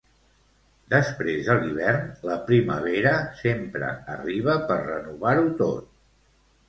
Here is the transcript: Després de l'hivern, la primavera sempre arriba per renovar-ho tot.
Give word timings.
Després 0.93 1.43
de 1.49 1.57
l'hivern, 1.65 2.07
la 2.29 2.37
primavera 2.49 3.13
sempre 3.45 3.93
arriba 4.17 4.57
per 4.73 4.79
renovar-ho 4.87 5.45
tot. 5.61 5.93